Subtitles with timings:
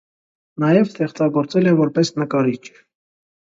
[0.65, 2.61] Նաև ստեղծագործել է որպես նկարիչ։